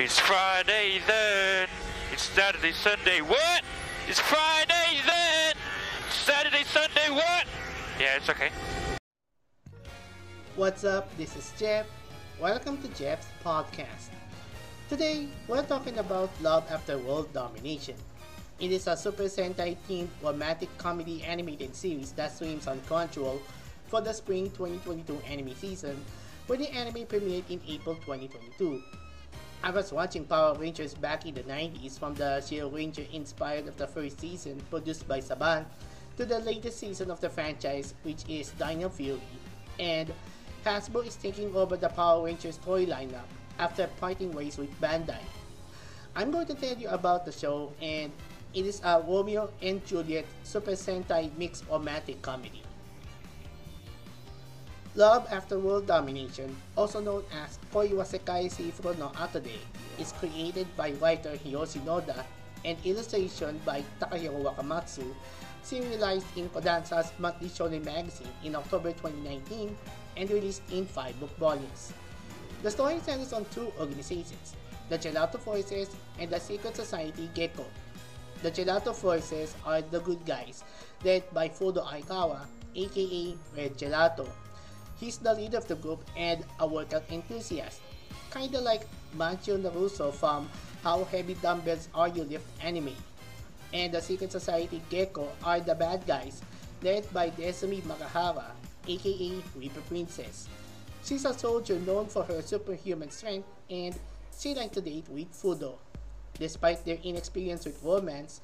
[0.00, 1.68] It's Friday then.
[2.10, 3.20] It's Saturday, Sunday.
[3.20, 3.60] What?
[4.08, 5.52] It's Friday then.
[6.08, 7.10] Saturday, Sunday.
[7.10, 7.44] What?
[8.00, 8.48] Yeah, it's okay.
[10.56, 11.14] What's up?
[11.18, 11.84] This is Jeff.
[12.40, 14.08] Welcome to Jeff's podcast.
[14.88, 17.96] Today, we're talking about Love After World Domination.
[18.58, 23.42] It is a Super Sentai themed romantic comedy animated series that streams on Crunchyroll
[23.88, 26.02] for the spring 2022 anime season,
[26.46, 28.82] where the anime premiered in April 2022.
[29.62, 33.76] I was watching Power Rangers back in the 90s from the Shield Ranger inspired of
[33.76, 35.66] the first season produced by Saban
[36.16, 39.20] to the latest season of the franchise which is Dino Fury
[39.78, 40.10] and
[40.64, 43.28] Hasbro is taking over the Power Rangers toy lineup
[43.58, 45.20] after parting ways with Bandai.
[46.16, 48.10] I'm going to tell you about the show and
[48.54, 52.62] it is a Romeo and Juliet Super Sentai mixed romantic comedy.
[54.96, 59.54] Love After World Domination, also known as Koi wa Seifuro no Atode,
[60.00, 62.24] is created by writer Hiroshi Noda
[62.64, 65.14] and illustration by Takahiro Wakamatsu,
[65.62, 69.78] serialized in Kodansha's monthly shonen magazine in October 2019
[70.16, 71.92] and released in 5 book volumes.
[72.64, 74.56] The story centers on two organizations,
[74.88, 75.88] the Gelato Forces
[76.18, 77.64] and the Secret Society Gekko.
[78.42, 80.64] The Gelato Forces are the good guys,
[81.04, 82.40] led by Fudo Aikawa,
[82.74, 84.26] aka Red Gelato,
[85.00, 87.80] He's the leader of the group and a workout enthusiast,
[88.30, 90.46] kinda like Machio Naruzo from
[90.84, 92.94] How Heavy Dumbbells Are You Lift anime.
[93.72, 96.42] And the Secret Society Gekko are the bad guys,
[96.82, 98.52] led by Desumi Magahara,
[98.86, 100.48] aka Reaper Princess.
[101.02, 103.96] She's a soldier known for her superhuman strength and
[104.38, 105.78] she likes to date with Fudo.
[106.38, 108.42] Despite their inexperience with romance,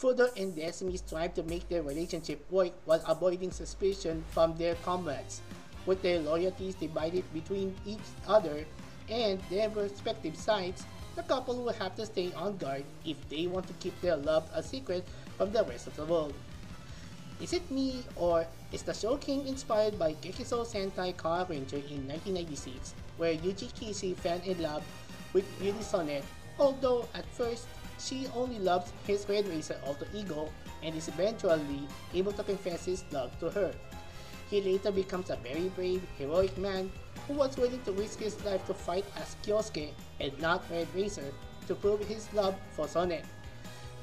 [0.00, 5.42] Fudo and Desumi strive to make their relationship work while avoiding suspicion from their comrades
[5.88, 8.68] with their loyalties divided between each other
[9.08, 10.84] and their respective sides,
[11.16, 14.44] the couple will have to stay on guard if they want to keep their love
[14.52, 15.02] a secret
[15.38, 16.34] from the rest of the world.
[17.40, 22.94] Is it me, or is the show king inspired by Gekiso Sentai Carranger in 1996,
[23.16, 24.84] where Yuji Kishi fell in love
[25.32, 26.24] with Beauty Sonnet,
[26.58, 27.66] although at first
[27.98, 30.50] she only loves his Red Racer alter ego
[30.82, 33.72] and is eventually able to confess his love to her.
[34.50, 36.90] He later becomes a very brave, heroic man
[37.26, 41.32] who was willing to risk his life to fight as Kyosuke and not Red Racer
[41.66, 43.24] to prove his love for Sonic.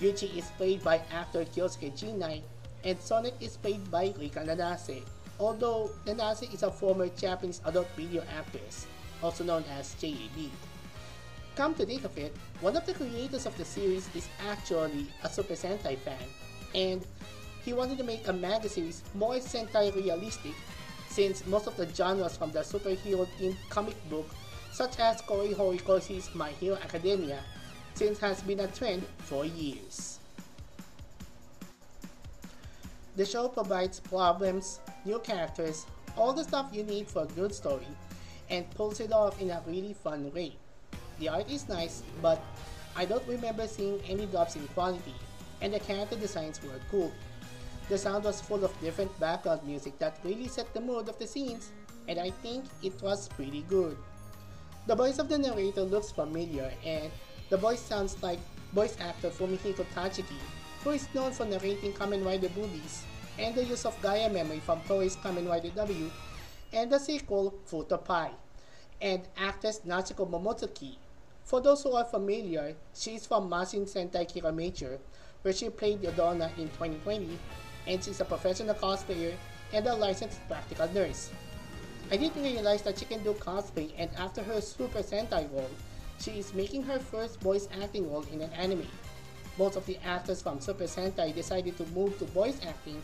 [0.00, 2.42] Yuji is played by actor Kyosuke Jinnai
[2.84, 5.02] and Sonic is played by Rika Nanase,
[5.38, 8.86] although Nanase is a former Japanese adult video actress,
[9.22, 10.50] also known as JAB.
[11.54, 15.28] Come to think of it, one of the creators of the series is actually a
[15.28, 16.26] Super Sentai fan,
[16.74, 17.06] and
[17.64, 20.54] he wanted to make a manga series more Sentai realistic
[21.08, 24.28] since most of the genres from the superhero themed comic book
[24.72, 27.40] such as Kohei Horikoshi's My Hero Academia
[27.94, 30.18] since has been a trend for years.
[33.16, 35.84] The show provides problems, new characters,
[36.16, 37.86] all the stuff you need for a good story,
[38.48, 40.56] and pulls it off in a really fun way.
[41.18, 42.42] The art is nice, but
[42.96, 45.14] I don't remember seeing any drops in quality,
[45.60, 47.12] and the character designs were cool.
[47.92, 51.26] The sound was full of different background music that really set the mood of the
[51.26, 51.72] scenes,
[52.08, 53.98] and I think it was pretty good.
[54.86, 57.12] The voice of the narrator looks familiar, and
[57.50, 58.38] the voice sounds like
[58.72, 60.40] voice actor Fumihiko Tachiki,
[60.82, 63.02] who is known for narrating Kamen Rider Boobies,
[63.38, 66.10] and the use of Gaia memory from Toei's Kamen Rider W,
[66.72, 68.30] and the sequel Futo Pai,
[69.02, 70.96] and actress Natsuko Momotsuki.
[71.44, 74.98] For those who are familiar, she is from Mashin Sentai Kiramager,
[75.42, 77.38] where she played Yodonna in 2020
[77.86, 79.34] and she's a professional cosplayer
[79.72, 81.30] and a licensed practical nurse.
[82.10, 85.70] I didn't realize that she can do cosplay and after her Super Sentai role,
[86.18, 88.86] she is making her first voice acting role in an anime.
[89.58, 93.02] Most of the actors from Super Sentai decided to move to voice acting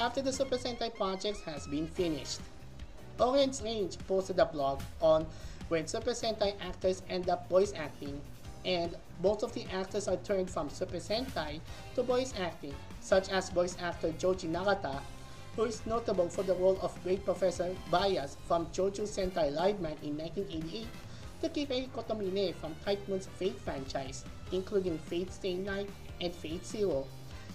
[0.00, 2.40] after the Super Sentai project has been finished.
[3.18, 5.26] Orange Range posted a blog on
[5.68, 8.20] when Super Sentai actors end up voice acting,
[8.66, 11.60] and most of the actors are turned from Super Sentai
[11.94, 15.00] to voice acting such as voice actor Joji Nakata,
[15.54, 20.18] who is notable for the role of Great Professor Bias from Jojo Sentai Live in
[20.18, 20.86] 1988,
[21.42, 23.00] to Kirei Kotomine from Type
[23.38, 25.88] Fate franchise, including Fate Stay Night
[26.20, 27.06] and Fate Zero,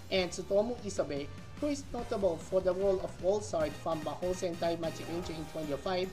[0.10, 1.28] and Tsutomu Isobe,
[1.60, 6.10] who is notable for the role of Wolzard from Mahou Sentai Magiranger in 2005,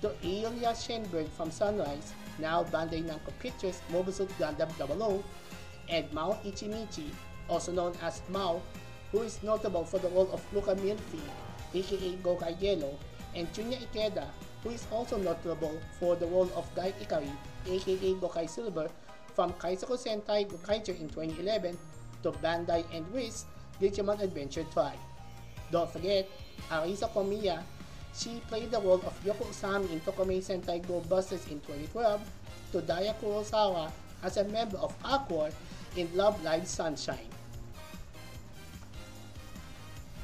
[0.00, 5.22] to Aeolia Schenberg from Sunrise, now Bandai Namco Pictures Mobile Suit Gundam 00,
[5.88, 7.10] and Mao Ichimichi,
[7.48, 8.62] also known as Mao,
[9.12, 11.20] who is notable for the role of Luca Milfi,
[11.74, 12.98] aka Gokai Yellow,
[13.34, 14.26] and Junya Ikeda,
[14.62, 17.30] who is also notable for the role of Guy Ikari,
[17.66, 18.88] aka Gokai Silver,
[19.34, 21.76] from Kaizoku Sentai Gokaiger in 2011
[22.22, 23.44] to Bandai and Wiz
[23.80, 24.94] Digimon Adventure 5.
[25.70, 26.28] Don't forget,
[26.70, 27.62] Arisa Komiya,
[28.20, 32.20] she played the role of Yoko Usami in Tokumei Sentai Go Busters in 2012
[32.72, 33.90] to Dia Kurosawa
[34.22, 35.54] as a member of Aqours
[35.96, 37.28] in Love Live Sunshine.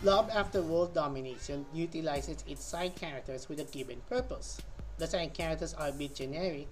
[0.03, 4.61] Love After World Domination utilizes its side characters with a given purpose.
[4.99, 6.69] The side characters are a bit generic,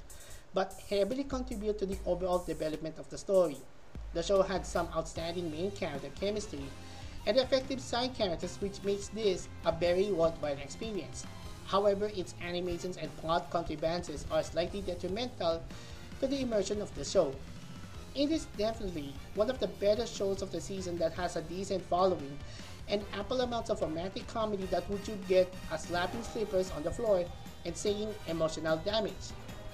[0.52, 3.56] but heavily contribute to the overall development of the story.
[4.12, 6.64] The show had some outstanding main character chemistry
[7.26, 11.26] and effective side characters which makes this a very worthwhile experience.
[11.66, 15.62] However, its animations and plot contrivances are slightly detrimental
[16.20, 17.34] to the immersion of the show.
[18.14, 21.82] It is definitely one of the better shows of the season that has a decent
[21.86, 22.38] following
[22.88, 26.90] and ample amounts of romantic comedy that would you get a slapping slippers on the
[26.90, 27.24] floor
[27.64, 29.32] and saying emotional damage.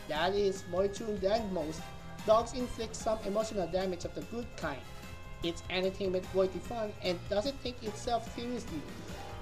[0.08, 1.82] That is more true than most.
[2.26, 4.80] Dogs inflict some emotional damage of the good kind.
[5.42, 8.82] It's entertainment worthy fun and doesn't take itself seriously.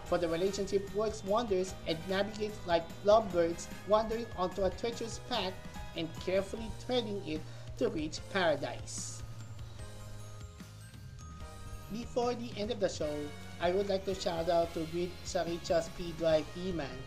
[0.04, 5.52] For the relationship works wonders and navigates like lovebirds wandering onto a treacherous path
[5.96, 7.40] and carefully treading it
[7.78, 9.22] to reach paradise.
[11.92, 13.14] Before the end of the show,
[13.60, 16.98] I would like to shout out to Grid Saricha Speed Drive E-Man,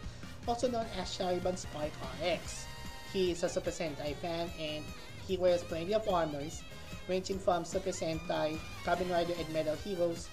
[0.47, 2.65] also known as Shariban Spike RX.
[3.13, 4.83] He is a Super Sentai fan and
[5.27, 6.61] he wears plenty of armors,
[7.07, 10.29] ranging from Super Sentai, Kamen Rider and Metal Heroes,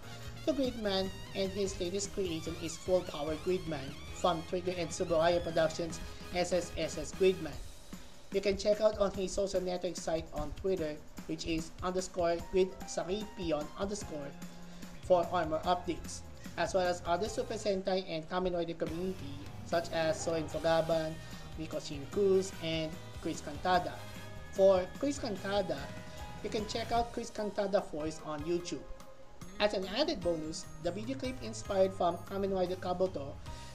[0.47, 6.01] to Gridman, and his latest creation is Full Power Gridman from Trigger and Tsuburaya Productions
[6.35, 7.57] SSSS Gridman.
[8.33, 10.97] You can check out on his social network site on Twitter,
[11.27, 14.31] which is underscore grid saripion underscore
[15.03, 16.21] for armor updates,
[16.57, 19.39] as well as other Super Sentai and Kamen Rider community
[19.69, 21.13] such as Soren Fogaban,
[21.59, 21.79] Nico
[22.11, 22.91] Cruz, and
[23.21, 23.93] Chris Cantada.
[24.52, 25.78] For Chris Cantada,
[26.44, 28.84] you can check out Chris Cantada Force on YouTube.
[29.60, 33.34] As an added bonus, the video clip inspired from Kamen Rider Kabuto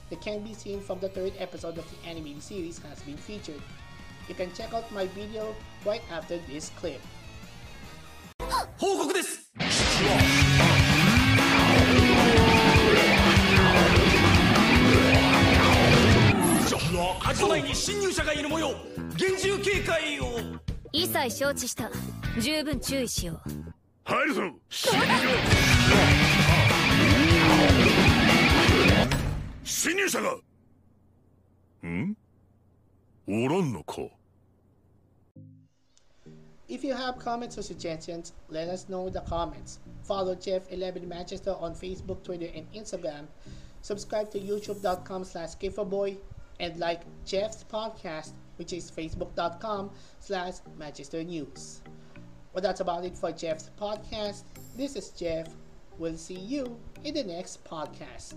[0.09, 3.61] that can be seen from the third episode of the animated series has been featured.
[4.27, 5.55] You can check out my video
[5.85, 7.01] right after this clip.
[8.77, 9.51] 報告です
[17.25, 18.73] アジト内に侵入者がいる模様
[19.17, 20.62] 厳重警戒を
[20.93, 21.89] 一切承知した
[22.39, 23.39] 十分注意しよう
[24.03, 24.41] 入るぞ
[29.63, 30.31] 侵入者が
[31.87, 32.15] ん
[33.27, 34.01] おらんのか
[36.67, 39.79] If you have comments or suggestions, let us know in the comments.
[40.03, 43.25] Follow Jeff11 Manchester on Facebook, Twitter, and Instagram.
[43.81, 46.17] Subscribe to youtube.com slash gifaboy
[46.59, 49.90] and like Jeff's podcast, which is facebook.com
[50.20, 51.82] slash Manchester News.
[52.52, 54.44] Well, that's about it for Jeff's podcast.
[54.76, 55.48] This is Jeff.
[55.98, 58.34] We'll see you in the next podcast.